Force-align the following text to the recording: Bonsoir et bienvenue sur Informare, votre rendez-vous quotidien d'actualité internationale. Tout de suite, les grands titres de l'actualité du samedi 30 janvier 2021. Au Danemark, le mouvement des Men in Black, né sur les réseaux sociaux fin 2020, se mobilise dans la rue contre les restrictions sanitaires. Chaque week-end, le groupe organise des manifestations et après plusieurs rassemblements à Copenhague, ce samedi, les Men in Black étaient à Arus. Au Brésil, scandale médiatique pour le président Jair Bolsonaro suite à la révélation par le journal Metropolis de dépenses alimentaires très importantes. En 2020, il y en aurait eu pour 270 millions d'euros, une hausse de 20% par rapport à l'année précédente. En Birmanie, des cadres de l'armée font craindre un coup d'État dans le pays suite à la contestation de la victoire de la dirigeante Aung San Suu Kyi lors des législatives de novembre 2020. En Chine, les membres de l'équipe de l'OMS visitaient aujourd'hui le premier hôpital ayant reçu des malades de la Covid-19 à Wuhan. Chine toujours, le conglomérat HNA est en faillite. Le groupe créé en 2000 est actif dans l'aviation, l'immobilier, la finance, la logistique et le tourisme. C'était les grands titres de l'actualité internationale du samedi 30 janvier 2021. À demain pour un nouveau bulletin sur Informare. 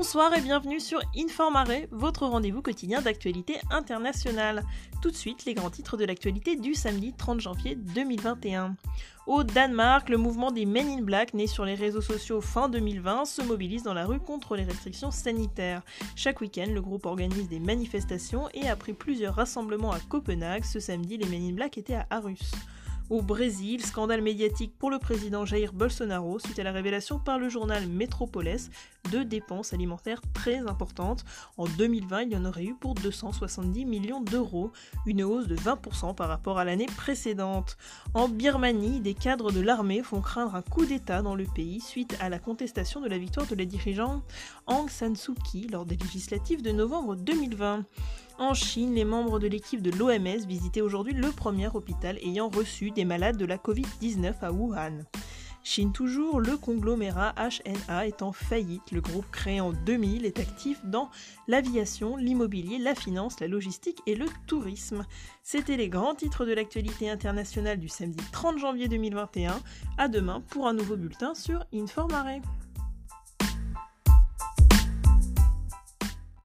Bonsoir 0.00 0.32
et 0.32 0.40
bienvenue 0.40 0.78
sur 0.78 1.00
Informare, 1.16 1.66
votre 1.90 2.24
rendez-vous 2.24 2.62
quotidien 2.62 3.02
d'actualité 3.02 3.56
internationale. 3.68 4.62
Tout 5.02 5.10
de 5.10 5.16
suite, 5.16 5.44
les 5.44 5.54
grands 5.54 5.70
titres 5.70 5.96
de 5.96 6.04
l'actualité 6.04 6.54
du 6.54 6.74
samedi 6.74 7.14
30 7.18 7.40
janvier 7.40 7.74
2021. 7.74 8.76
Au 9.26 9.42
Danemark, 9.42 10.08
le 10.08 10.16
mouvement 10.16 10.52
des 10.52 10.66
Men 10.66 10.86
in 10.86 11.02
Black, 11.02 11.34
né 11.34 11.48
sur 11.48 11.64
les 11.64 11.74
réseaux 11.74 12.00
sociaux 12.00 12.40
fin 12.40 12.68
2020, 12.68 13.24
se 13.24 13.42
mobilise 13.42 13.82
dans 13.82 13.92
la 13.92 14.06
rue 14.06 14.20
contre 14.20 14.54
les 14.54 14.62
restrictions 14.62 15.10
sanitaires. 15.10 15.82
Chaque 16.14 16.40
week-end, 16.40 16.70
le 16.72 16.80
groupe 16.80 17.04
organise 17.04 17.48
des 17.48 17.58
manifestations 17.58 18.48
et 18.54 18.68
après 18.68 18.92
plusieurs 18.92 19.34
rassemblements 19.34 19.90
à 19.90 19.98
Copenhague, 19.98 20.64
ce 20.64 20.78
samedi, 20.78 21.16
les 21.16 21.26
Men 21.26 21.42
in 21.42 21.54
Black 21.54 21.76
étaient 21.76 21.96
à 21.96 22.06
Arus. 22.10 22.52
Au 23.10 23.22
Brésil, 23.22 23.82
scandale 23.82 24.20
médiatique 24.20 24.74
pour 24.78 24.90
le 24.90 24.98
président 24.98 25.46
Jair 25.46 25.72
Bolsonaro 25.72 26.38
suite 26.38 26.58
à 26.58 26.62
la 26.62 26.72
révélation 26.72 27.18
par 27.18 27.38
le 27.38 27.48
journal 27.48 27.86
Metropolis 27.86 28.68
de 29.10 29.22
dépenses 29.22 29.72
alimentaires 29.72 30.20
très 30.34 30.58
importantes. 30.58 31.24
En 31.56 31.64
2020, 31.64 32.22
il 32.24 32.32
y 32.32 32.36
en 32.36 32.44
aurait 32.44 32.64
eu 32.64 32.74
pour 32.74 32.94
270 32.94 33.86
millions 33.86 34.20
d'euros, 34.20 34.72
une 35.06 35.22
hausse 35.22 35.46
de 35.46 35.56
20% 35.56 36.14
par 36.14 36.28
rapport 36.28 36.58
à 36.58 36.66
l'année 36.66 36.84
précédente. 36.98 37.78
En 38.12 38.28
Birmanie, 38.28 39.00
des 39.00 39.14
cadres 39.14 39.52
de 39.52 39.60
l'armée 39.60 40.02
font 40.02 40.20
craindre 40.20 40.54
un 40.54 40.62
coup 40.62 40.84
d'État 40.84 41.22
dans 41.22 41.34
le 41.34 41.44
pays 41.44 41.80
suite 41.80 42.14
à 42.20 42.28
la 42.28 42.38
contestation 42.38 43.00
de 43.00 43.08
la 43.08 43.16
victoire 43.16 43.46
de 43.46 43.54
la 43.54 43.64
dirigeante 43.64 44.22
Aung 44.66 44.90
San 44.90 45.16
Suu 45.16 45.32
Kyi 45.50 45.68
lors 45.68 45.86
des 45.86 45.96
législatives 45.96 46.60
de 46.60 46.72
novembre 46.72 47.16
2020. 47.16 47.84
En 48.38 48.54
Chine, 48.54 48.94
les 48.94 49.04
membres 49.04 49.40
de 49.40 49.48
l'équipe 49.48 49.82
de 49.82 49.90
l'OMS 49.90 50.46
visitaient 50.46 50.80
aujourd'hui 50.80 51.12
le 51.12 51.32
premier 51.32 51.66
hôpital 51.74 52.18
ayant 52.18 52.48
reçu 52.48 52.92
des 52.92 53.04
malades 53.04 53.36
de 53.36 53.44
la 53.44 53.56
Covid-19 53.56 54.34
à 54.42 54.52
Wuhan. 54.52 55.00
Chine 55.64 55.92
toujours, 55.92 56.38
le 56.38 56.56
conglomérat 56.56 57.34
HNA 57.36 58.06
est 58.06 58.22
en 58.22 58.32
faillite. 58.32 58.92
Le 58.92 59.00
groupe 59.00 59.28
créé 59.32 59.60
en 59.60 59.72
2000 59.72 60.24
est 60.24 60.38
actif 60.38 60.80
dans 60.84 61.10
l'aviation, 61.48 62.16
l'immobilier, 62.16 62.78
la 62.78 62.94
finance, 62.94 63.40
la 63.40 63.48
logistique 63.48 64.00
et 64.06 64.14
le 64.14 64.26
tourisme. 64.46 65.04
C'était 65.42 65.76
les 65.76 65.88
grands 65.88 66.14
titres 66.14 66.46
de 66.46 66.52
l'actualité 66.52 67.10
internationale 67.10 67.80
du 67.80 67.88
samedi 67.88 68.22
30 68.30 68.58
janvier 68.58 68.86
2021. 68.86 69.60
À 69.98 70.06
demain 70.06 70.42
pour 70.48 70.68
un 70.68 70.74
nouveau 70.74 70.96
bulletin 70.96 71.34
sur 71.34 71.64
Informare. 71.74 72.40